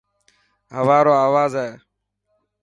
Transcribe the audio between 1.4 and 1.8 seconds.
هي.